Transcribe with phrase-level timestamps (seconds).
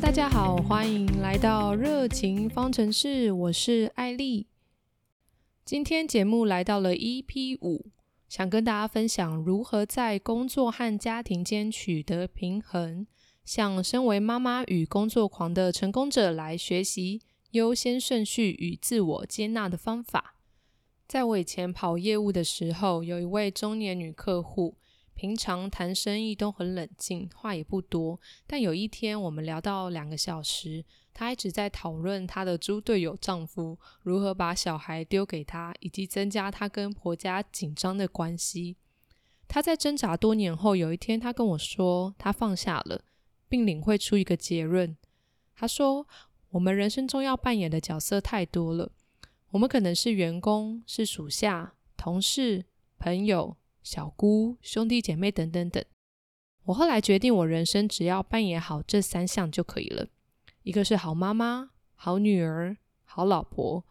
[0.00, 4.46] 大家好，欢迎来到热情方程式，我是艾丽。
[5.64, 7.86] 今天节目来到了 EP 五，
[8.28, 13.06] 想跟大家分享如何在工作和家庭间取得平衡，
[13.44, 17.20] 向身为妈妈与工作狂的成功者来学习
[17.50, 20.36] 优先顺序与自我接纳的方法。
[21.06, 24.76] 在我以前跑业务的时候，有一位中年女客户。
[25.20, 28.18] 平常谈生意都很冷静，话也不多。
[28.46, 38.78] 但有一天，我们聊到两个小时，她一直在讨论她的猪队友丈夫如何把小孩丢给她，以及增加她跟婆家紧张的关系。
[39.46, 43.04] 她在挣扎多年后，有一天她跟我说，她放下了，
[43.46, 44.96] 并领会出一个结论。
[45.54, 46.06] 她说
[46.52, 48.90] ：“我们人生中要扮演的角色太多了，
[49.50, 52.64] 我们可能是员工，是属下、同事、
[52.98, 55.84] 朋友。”小姑、兄弟姐妹等等等，
[56.64, 60.06] 我后来决定，我人生只要扮演好这三项就可以了。
[60.62, 63.84] 一个是好妈妈、好女儿、好老婆，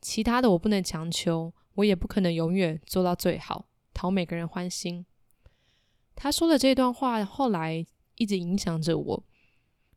[0.00, 5.06] 其他的我不能强求，我也不可能永远做到最好，讨每个人欢心。
[6.16, 9.24] 他说的这段话，后来一直影响着我。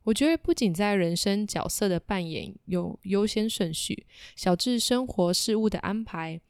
[0.04, 6.40] 我觉得不仅在人生角色的扮演有优先顺序，小至生活事务的安排。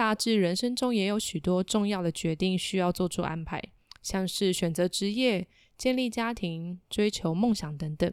[0.00, 3.62] 大致人生中也有许多重要的决定需要做出安排，
[4.00, 8.10] 像是选择职业、建立家庭、追求梦想等等。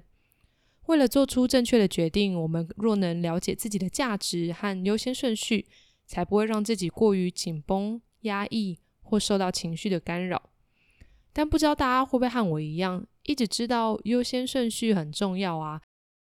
[0.87, 5.65] 为了做出正确的决定，我们若能了解自己的价值和优先顺序，
[6.05, 10.49] 才不会让自己过于紧绷、压抑或受到情绪的干扰。
[11.31, 15.81] 但不知道大家会不会和我一样，一直知道优先顺序很重要啊，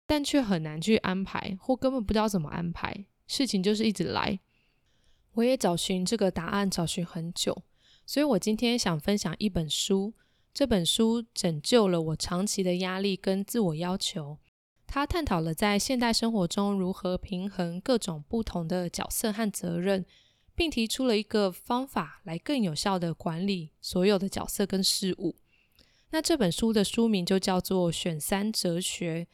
[0.06, 4.38] 但却很难去安排，或根本不知道怎么安排，事情就是一直来。
[5.36, 7.62] 我也找寻这个答案，找寻很久，
[8.06, 10.14] 所以我今天想分享一本书。
[10.54, 14.38] 这本书拯救了我长期的压力跟自我要求。
[14.86, 20.06] 它探讨了在现代生活中如何平衡各种不同的角色和责任，
[20.54, 25.36] 并提出了一个方法来更有效的管理所有的角色跟事物。
[26.10, 29.24] 那这本书的书名就叫做《选三哲学》，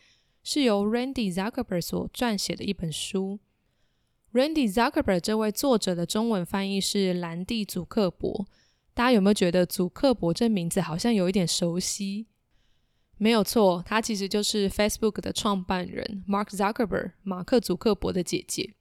[0.43, 3.39] 是由 Randy Zuckerberg 所撰写的一本书。
[4.33, 8.47] Randy Zuckerberg 这位作者的中文翻译是兰蒂·祖克伯。
[8.95, 12.29] 大家有没有觉得祖克伯这名字好像有一点熟悉？
[13.19, 18.73] 没有错，他其实就是 Facebook 的创办人 Mark Zuckerberg，马克·祖克伯的姐姐。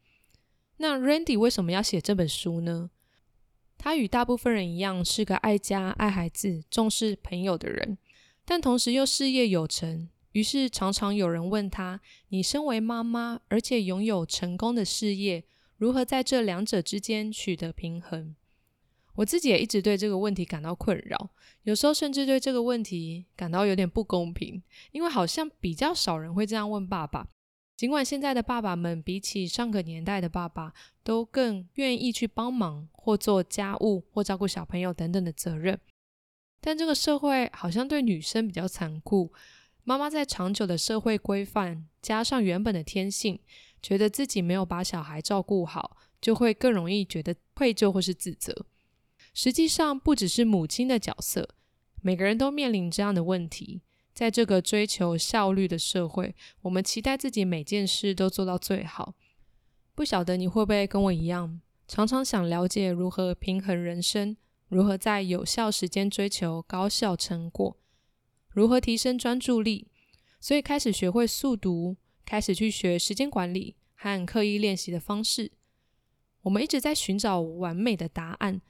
[0.78, 2.90] 那 Randy 为什么要写这本书呢？
[3.78, 7.98] 他与大部分人一样，是个爱家、爱孩子、重视朋友的人，
[8.46, 10.08] 但同时又事业有成。
[10.32, 12.00] 于是常常有人问他
[12.30, 15.44] ：“你身为妈妈，而且拥有成功的事业，
[15.78, 18.36] 如何在这两者之间取得平衡？”
[19.16, 21.32] 我自己也一直对这个问题感到困扰，
[21.64, 27.28] 有时候甚至对这个问题感到有点不公平，因为好像比较少人会这样问爸爸。
[27.76, 35.78] 尽管现在的爸爸们比起上个年代的爸爸，都更愿意去帮忙或做家务或照顾小朋友等等的责任，
[36.62, 39.34] 但这个社会好像对女生比较残酷。
[39.84, 43.40] 妈妈在长久的社会规范加上原本的天性，
[43.82, 48.66] 觉得自己没有把小孩照顾好，就会更容易觉得愧疚或是自责。
[49.34, 51.50] 实际上，不只是母亲的角色，
[52.02, 53.82] 每个人都面临这样的问题。
[54.14, 59.16] 在这个追求效率的社会，我们期待自己每件事都做到最好。
[59.96, 64.36] 不晓得你会不会跟我一样，常常想了解如何平衡人生，
[64.68, 67.78] 如何在有效时间追求高效成果。
[68.54, 69.88] 如何提升专注力？
[70.40, 75.52] 所以开始学会速读，开始去学时间管理和刻意练习的方式。
[76.42, 78.62] 我们一直在寻找完美的答案，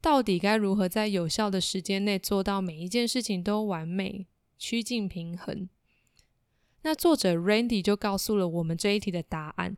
[0.00, 4.26] 到底该如何在有效的时间内做到每一件事情都完美、
[4.58, 5.68] 趋近平衡？
[6.82, 9.76] 那作者 Randy 就告诉了我们这一题的答案。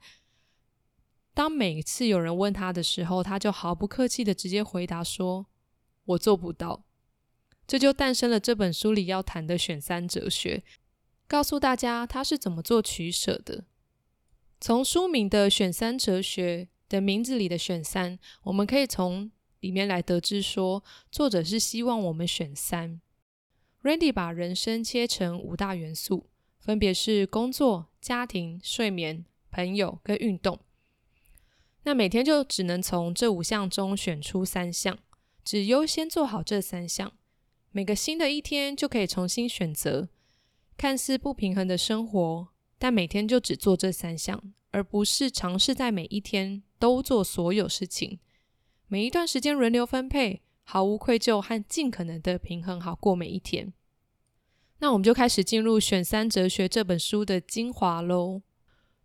[1.34, 5.46] 当每次有人问他的时候，他就毫不客气的直接回答说
[6.05, 6.84] ：“我做不到。”
[7.67, 10.62] 这就诞生了这本书里要谈的选三哲学，
[11.26, 13.64] 告诉大家他是怎么做取舍的。
[14.61, 19.31] 从书名的选三哲学的名字里的选三，我们可以从
[19.61, 23.00] 里面来得知说，作者是希望我们选三。
[23.82, 30.61] Randy 把人生切成五大元素，分别是工作、家庭、睡眠、朋友跟运动。
[31.85, 34.99] 那每天就只能从这五项中选出三项，
[35.43, 37.12] 只优先做好这三项。
[37.74, 40.10] 每个新的一天就可以重新选择，
[40.76, 42.48] 看似不平衡的生活，
[42.78, 48.19] 但每天就只做这三项，而不是尝试在每一天都做所有事情。
[48.88, 53.72] 每一段时间轮流分配，毫无愧疚和尽可能的平衡好过每一天。
[54.80, 58.42] 那我们就开始进入《选三哲学》这本书的精华喽。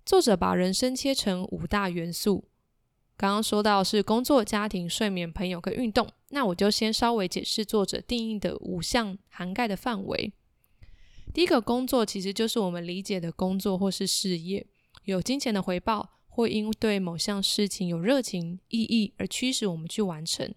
[0.05, 2.49] 作者把人生切成五大元素，
[3.15, 6.09] 刚刚说到是工作、家庭、睡眠、朋友跟运动。
[6.29, 10.33] 那我就先稍微解释作者定义的五项涵盖的范围。
[11.33, 14.65] 第一个工作其实就是我们理解的工作或是事业，
[15.05, 20.53] 有金钱的回报，或因对某项事情有热情、意义而驱使我们去完成。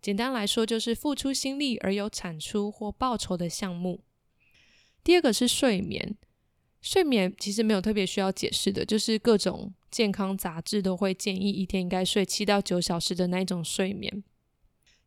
[0.00, 4.02] 简单来说，就是付出心力而有产出或报酬的项目。
[5.04, 6.16] 第二个是睡眠，
[6.80, 14.22] 睡眠其实没有特别需要解释的，就是各种健康杂志都会建议一天应该睡七到九小时的那一种睡眠。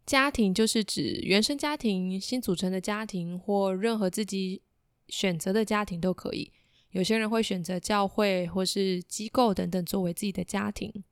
[0.06, 4.62] 家庭就是指原生家庭、新组成的家庭或任何自己
[5.08, 6.52] 选择的家庭都可以。
[6.92, 11.04] 有些人会选择教会或是机构等等作为自己的家庭。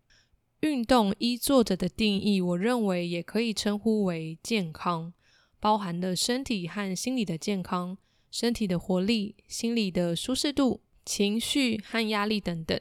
[0.59, 5.11] 运动依作者的定义，我认为也可以称呼为健康，
[5.59, 7.97] 包含了身体和心理的健康。
[8.29, 12.79] 身体的活力、心理的舒适度、情绪和压力等等。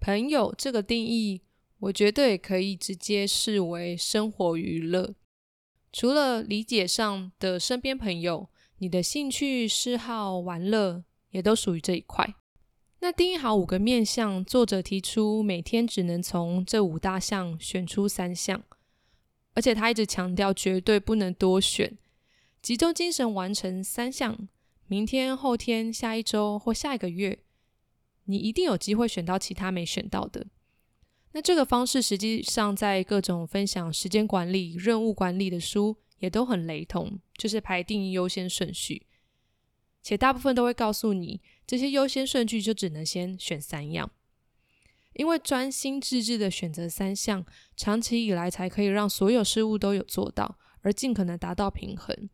[0.00, 1.42] 朋友这个定义，
[1.80, 5.14] 我觉得也可以直接视为生活娱乐。
[5.98, 12.36] 除了理解上的身边朋友，你的兴趣嗜好、玩乐也都属于这一块。
[13.00, 18.62] 那定义好五个面向，作者提出每天只能从这五大项选出三项，
[19.54, 21.98] 而且他一直强调绝对不能多选，
[22.62, 24.48] 集中精神完成三项。
[24.86, 27.40] 明天、后天、下一周或下一个月，
[28.26, 30.46] 你一定有机会选到其他没选到的。
[31.32, 39.06] 那这个方式实际上在各种分享时间管理、任务管理的书也都很雷同，就是排定优先顺序，
[40.02, 44.10] 且大部分都会告诉你，这些优先顺序就只能先选三样，
[45.12, 47.44] 因为专心致志的选择三项，
[47.76, 52.30] 长期以来才可以让所有事物都有做到，而尽可能达到平衡。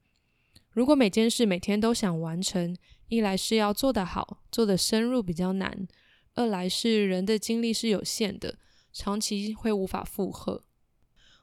[0.70, 2.76] 如果每件事每天都想完成，
[3.08, 5.86] 一来是要做得好，做得深入比较难；
[6.34, 8.58] 二来是人的精力是有限的，
[8.94, 10.62] 长期会无法负荷。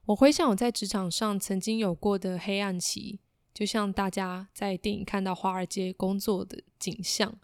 [0.06, 3.20] 我回想我在职场上曾经有过的黑暗期，
[3.54, 7.38] 就像大家在电影看到华尔街工作的景象，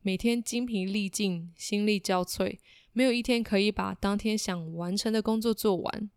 [0.00, 2.58] 每天精疲力尽，心力交瘁，
[2.92, 6.10] 没有一天可以把当天想完成的工作做完，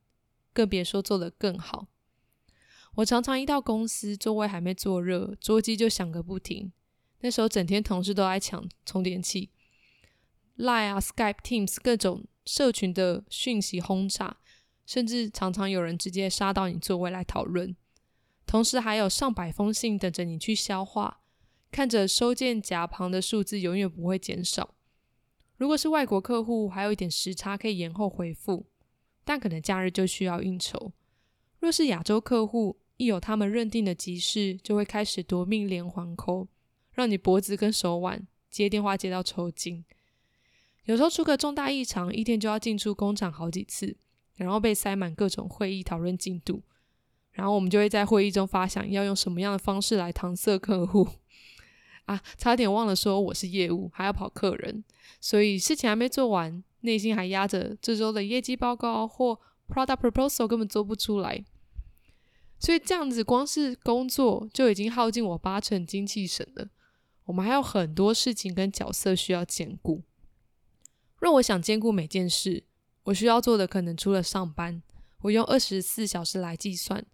[0.54, 1.88] 更别说做得更好。
[2.96, 6.72] 我常常一到公司，座位还没坐热，桌机就响个不停。
[7.20, 9.50] 那时候整天同事都在抢充电器
[10.58, 14.38] ，Line 啊、Skype、Teams 各种社群的讯息轰炸，
[14.86, 17.76] 甚至常常有人直接杀到你座位来讨论。
[18.46, 21.20] 同时还有上百封信等着你去消化，
[21.70, 24.74] 看着收件夹旁的数字永远不会减少。
[25.58, 28.68] 如果是外国客户，还有一点时差可以延后回复，
[29.26, 30.94] 但可能假日就需要应酬。
[31.60, 36.48] 若是亚洲客户，一有他们认定的急事，就会开始夺命连环扣，
[36.94, 39.84] 让你脖子跟手腕接电话接到抽筋。
[40.88, 43.98] 有时候出个重大异常，一天就要进出工厂好几次，
[44.36, 46.64] 然后被塞满各种会议讨论进度，
[47.32, 51.06] 然后我们就会在会议中发想要用什么样的方式来搪塞客户。
[52.06, 54.82] 啊，差点忘了说我是业务，还要跑客人，
[55.20, 59.38] 所以事情还没做完，内心还压着这周的业绩报告或
[59.68, 61.44] product proposal 根本做不出来。
[62.58, 66.70] 所以这样子，光是工作就已经耗尽我八成精气神了。
[67.26, 70.02] 我们还有很多事情跟角色需要兼顾。
[71.20, 72.64] 若我想兼顾每件事，
[73.04, 74.82] 我需要做的可能除了上班，
[75.22, 77.06] 我用二十四小时来计算，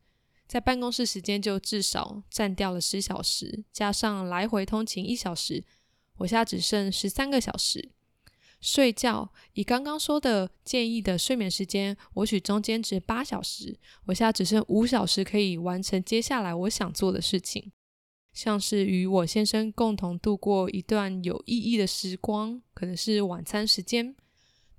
[0.48, 5.64] 在办公室时间就至少占掉了十小时，加上来回通勤一小时，
[6.18, 7.92] 我现在只剩十三个小时。
[8.60, 17.74] 睡觉，以刚刚说的建议的睡眠时间，我取中间值八小时，我现在只剩五小时可以完成接下来我想做的事情，
[18.34, 24.16] 像是与我先生共同度过一段有意义的时光，可能是晚餐时间，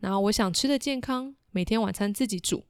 [0.01, 2.65] 然后我想吃的健康，每天晚餐自己煮，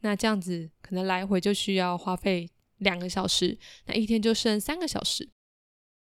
[0.00, 3.56] 那这样子可能来回就需要花费两个小时，
[3.86, 5.30] 那一天就剩三个小时，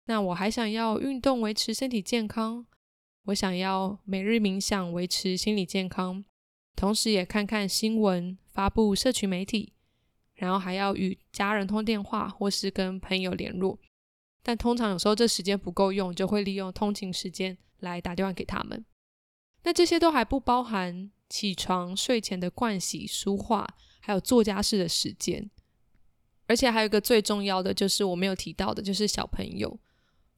[0.05, 2.65] 那我还想要运动维持身体健康。
[3.25, 6.25] 我想要每日冥想，维持心理健康，
[6.75, 9.73] 同时也看看新闻，发布社群媒体，
[10.33, 13.77] 然后还要与家人通电话或是跟朋友联络。
[14.41, 18.85] 但通常有时候这时间不够用，就会利用通勤时间来打电话给他们。
[19.63, 23.67] 那这些都还不包含起床、睡前的盥洗、梳化，
[23.99, 25.49] 还有做家事的时间。
[26.47, 29.79] 而且还有一个最重要的，就是我没有提到的，就是小朋友。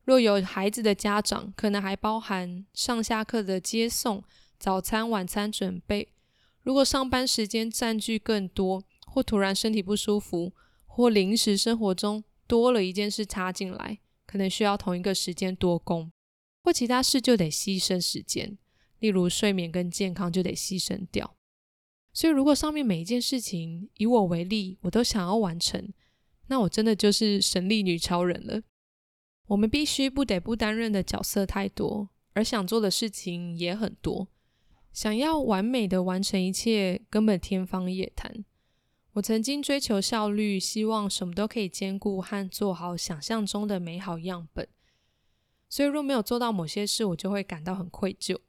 [0.03, 4.23] 若有孩子的家长，可能还包含上下课的接送、
[4.59, 6.11] 早餐、晚餐准备。
[6.63, 10.53] 如果上班时间占据更多，或突然身体不舒服，
[10.85, 16.11] 或临时生活中多了一件事插进来，可能需要同一个时间多工，
[16.65, 18.57] 或其他事就得牺牲时间，
[18.99, 21.33] 例如睡眠跟健康就得牺牲掉。
[22.11, 25.93] 所以，如果上面每一件事情以我为例，我都想要完成，
[26.47, 28.61] 那我真的就是神力女超人了。
[29.47, 34.27] 我们必须不得不担任的角色太多，而想做的事情也很多，
[34.91, 38.43] 想要完美的完成一切，根本天方夜谭。
[39.13, 44.67] 我曾经追求效率，希望什么都可以兼顾和做好想象中的美好样本，
[45.67, 48.39] 所以若没有做到某些事，我就会感到很愧疚。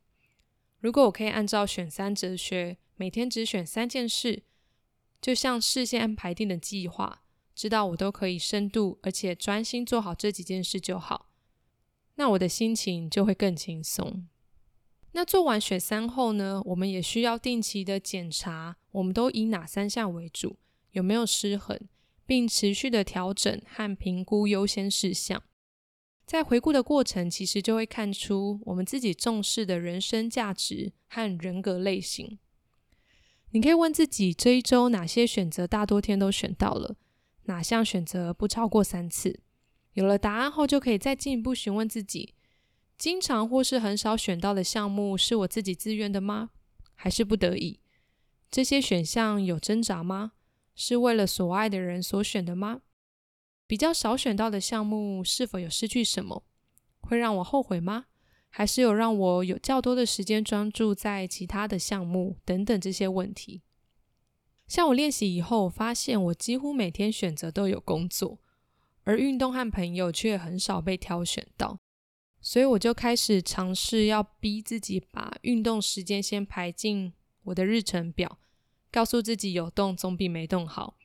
[0.79, 4.45] 如果我可以按照选三哲学，每天只选三件事，
[5.21, 7.25] 就像事先安排定的计划，
[7.57, 11.29] 知道我都可以深度而且专心做好这几件事就好，
[12.15, 14.29] 那我的心情就会更轻松。
[15.15, 16.63] 那做完选三后呢？
[16.65, 20.57] 我们也需要定期的检查，我们都以哪三项为主，
[20.93, 21.79] 有没有失衡，
[22.25, 25.43] 并持续的调整和评估优先事项。
[26.25, 32.39] 在回顾的过程，其实就会看出我们自己重视的人生价值和人格类型。
[33.51, 36.97] 你可以问自己，这一周哪些选择大多天都选到了，
[37.45, 39.41] 哪项选择不超过三次？
[39.93, 42.33] 有了答案后，就可以再进一步询问自己。
[43.03, 46.51] 经常或是很少选到的项目，是我自己自愿的吗？
[46.95, 47.81] 还是不得已？
[48.49, 50.35] 这些选项有挣扎吗？
[50.77, 52.83] 是为了所爱的人所选的吗？
[53.67, 56.45] 比较少选到的项目，是否有失去什么？
[57.01, 58.05] 会让我后悔吗？
[58.49, 63.63] 还是有让我有较多的时间专注在其他的项目等等这些问题？
[64.69, 68.39] 像我练习以后，发现我几乎每天选择都有工作，
[69.03, 71.81] 而运动和朋友却很少被挑选到。
[72.43, 77.13] 所以我就开始尝试要逼自己把运动时间先排进
[77.45, 78.41] 我的日程表，
[78.91, 80.99] 告诉自己有动总比没动好。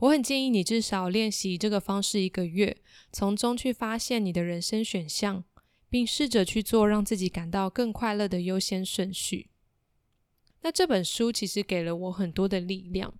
[0.00, 2.78] 我很建议你至少练习这个方式一个月，
[3.12, 5.44] 从中去发现你的人生选项，
[5.88, 9.50] 并试着去做让自己感到更快乐的优先顺序。
[10.62, 13.14] 那这本书其实给了我很多的力量。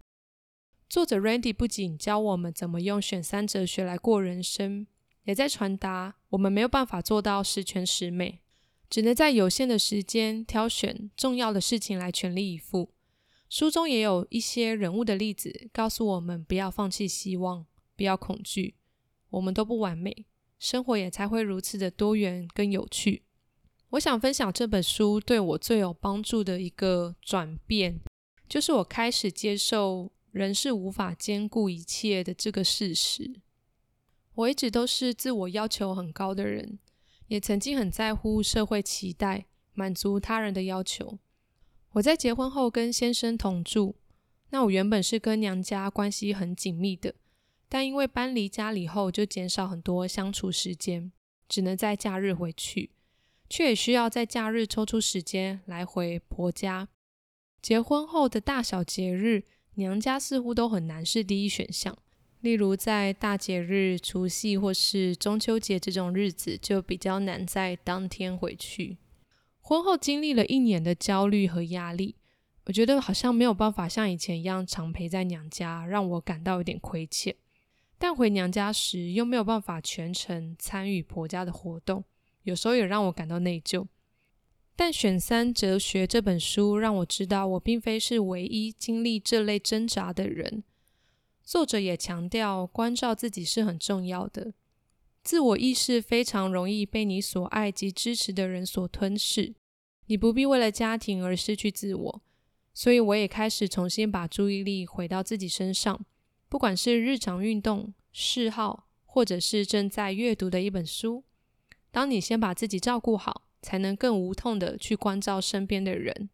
[0.89, 4.87] 作者 Randy 不仅教我们怎么用选三哲学来过人生。
[5.25, 8.41] 也在传达，我们没有办法做到十全十美，
[8.89, 12.93] 只能在有限的时间挑选重要的事情来全力以赴。
[13.49, 18.77] 书中也有一些人物的例子，告诉我们不要放弃希望，不要恐惧。
[19.31, 20.27] 我们都不完美，
[20.59, 23.25] 生活也才会如此的多元跟有趣。
[23.91, 28.01] 我想分享这本书对我最有帮助的一个转变，
[28.49, 33.41] 就是我开始接受人是无法兼顾一切的这个事实。
[34.41, 36.79] 我一直都是自我要求很高的人，
[37.27, 41.19] 也曾经很在乎社会期待，满足他人的要求。
[41.93, 43.97] 我在结婚后跟先生同住，
[44.49, 47.15] 那我原本是跟娘家关系很紧密的，
[47.69, 51.13] 但因为搬离家里后就减少很多相处时间，
[51.47, 52.93] 只能在假日回去，
[53.51, 56.89] 却也需要在假日抽出时间来回婆家。
[57.61, 59.45] 结婚后的大小节日，
[59.75, 61.99] 娘家似乎都很难是第一选项。
[62.41, 68.97] 例如，在大节日、除夕或是中秋节这种日子，就比较难在当天回去。
[69.61, 72.17] 婚后经历了一年的焦虑和压力，
[72.65, 77.37] 我觉得好像没有办法像以前一样常陪在娘家，让我感到有点亏欠。
[77.99, 82.03] 但回娘家时，又没有办法全程参与婆家的活动，
[82.45, 83.87] 有时候也让我感到内疚。
[84.75, 90.65] 但《选三哲学》这本书让我知道，我并非是唯一经历这类挣扎的人。
[91.45, 94.55] 作者也强调，关照自己是很重要的。
[95.23, 99.55] 自我意识非常容易被你所爱及支持的人所吞噬，
[100.07, 102.23] 你不必为了家庭而失去自我。
[102.73, 106.07] 所以，我也开始重新把注意力回到自己身上，
[106.49, 111.25] 不管是日常运动、嗜好，或者是正在阅读的一本书。
[111.91, 116.31] 当你先把自己照顾好，才能更无痛的去关照身边的人。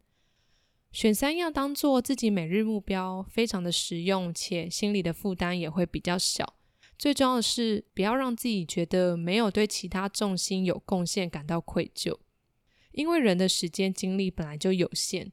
[0.97, 6.55] 选三样当做自己每日目标，非常的实用，且心里的负担也会比较小。
[6.97, 12.17] 最重要的是，不要让自己觉得没有对其他重心有贡献感到愧疚。
[12.93, 15.31] 因为人的时间精力本来就有限，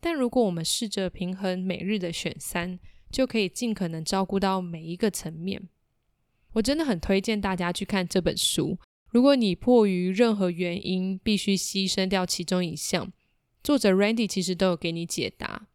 [0.00, 5.68] 但如果我们试着平衡每日的选三，就可以尽可能照顾到每一个层面。
[6.54, 8.76] 我真的很推荐大家去看这本书。
[9.10, 13.12] 如果你迫于任何原因必须牺牲掉其中一项，
[13.64, 15.68] 作者 Randy 其实都有给你解答，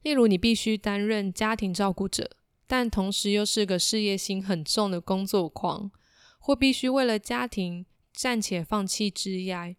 [0.00, 2.30] 例如你必须担任家庭照顾者，
[2.66, 5.90] 但同时又是个事业心很重的工作狂，
[6.38, 9.76] 或必须为了家庭暂且放弃职业，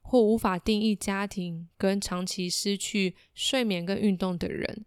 [0.00, 4.86] 或无法定义家庭跟长期失去睡眠跟运动的人，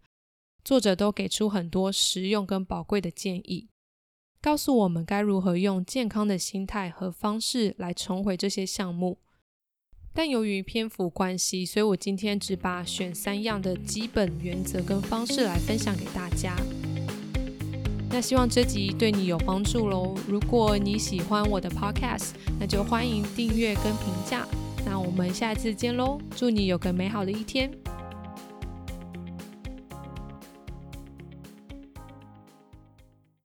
[0.64, 3.68] 作者都给出很多实用跟宝贵的建议。
[4.40, 9.18] 告诉我们该如何用健康的心态和方式来重回这些项目。
[10.16, 16.56] 但由于篇幅关系，所以我今天只把选三样的基本原则跟方式来分享给大家。
[18.08, 20.16] 那希望这集对你有帮助喽。
[20.26, 24.48] 如果你喜欢我的 podcast，那就欢迎订阅跟评价。
[24.86, 26.18] 那我们下次见喽！
[26.34, 27.70] 祝你有个美好的一天。